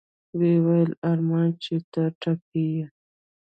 ويې 0.37 0.55
ويل 0.65 0.91
ارمان 1.11 1.49
چې 1.63 1.75
ته 1.91 2.03
ټپي 2.21 2.65
يې. 2.75 2.85